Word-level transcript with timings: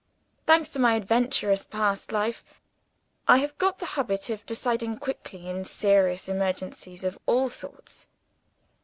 Thanks 0.47 0.67
to 0.69 0.79
my 0.79 0.95
adventurous 0.95 1.63
past 1.63 2.11
life, 2.11 2.43
I 3.27 3.37
have 3.37 3.55
got 3.59 3.77
the 3.77 3.85
habit 3.93 4.31
of 4.31 4.43
deciding 4.47 4.97
quickly 4.97 5.47
in 5.47 5.63
serious 5.63 6.27
emergencies 6.27 7.03
of 7.03 7.19
all 7.27 7.51
sorts. 7.51 8.07